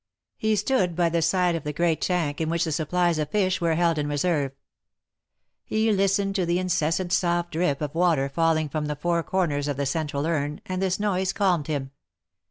[0.35, 3.61] He stood by the side of the great tank in which the supplies \of fish
[3.61, 4.51] were held in reserve.
[5.63, 9.77] He listened to the incessant soft drip of water falling from the four corners of
[9.77, 11.91] the central urn, and this noise calmed him.